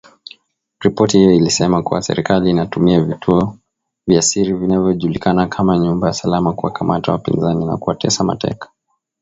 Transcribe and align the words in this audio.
Ripoti 0.79 1.17
hiyo 1.17 1.31
ilisema 1.31 1.83
kuwa 1.83 2.01
serikali 2.01 2.49
inatumia 2.49 3.01
vituo 3.01 3.57
vya 4.07 4.21
siri 4.21 4.53
vinavyojulikana 4.53 5.47
kama 5.47 5.79
nyumba 5.79 6.13
salama 6.13 6.53
kuwakamata 6.53 7.11
wapinzani 7.11 7.65
na 7.65 7.77
kuwatesa 7.77 8.23
mateka 8.23 8.69